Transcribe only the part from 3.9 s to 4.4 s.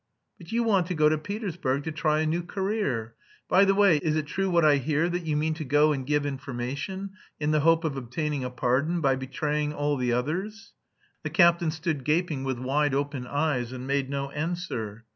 is it